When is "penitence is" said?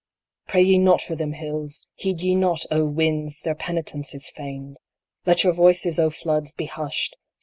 3.53-4.31